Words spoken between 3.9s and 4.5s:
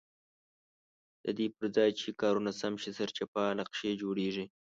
جوړېږي.